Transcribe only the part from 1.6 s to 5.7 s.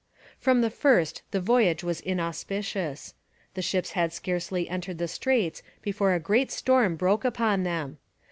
was inauspicious. The ships had scarcely entered the straits